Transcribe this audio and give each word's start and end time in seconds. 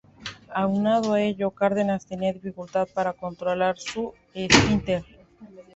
Aunado 0.61 1.13
a 1.13 1.21
ello, 1.21 1.51
Cárdenas 1.51 2.07
tenía 2.07 2.33
dificultad 2.33 2.87
para 2.91 3.13
controlar 3.13 3.77
su 3.77 4.15
esfínter. 4.33 5.05